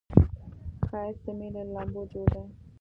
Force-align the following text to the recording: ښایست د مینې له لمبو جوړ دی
ښایست 0.87 1.21
د 1.25 1.27
مینې 1.37 1.61
له 1.67 1.71
لمبو 1.75 2.01
جوړ 2.11 2.27
دی 2.33 2.43